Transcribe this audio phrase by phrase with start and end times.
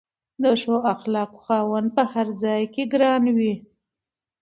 [0.41, 3.53] د ښو اخلاقو خاوند په هر ځای کې ګران وي.